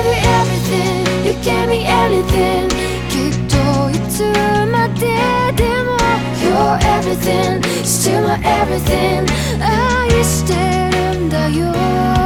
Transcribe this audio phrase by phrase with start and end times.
[0.00, 1.26] gave me everything.
[1.26, 2.68] You gave me anything
[3.10, 4.22] きっといつ
[4.70, 5.96] まででも
[6.40, 9.26] You're everything Still my everything.
[9.60, 10.54] 愛して
[11.14, 12.19] るんだよ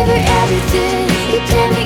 [0.00, 1.79] never everything You can't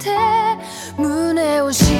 [0.00, 0.08] て
[0.96, 1.99] 胸をし